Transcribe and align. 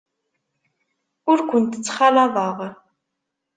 Ur 1.31 1.39
kent-ttxalaḍeɣ. 1.49 2.57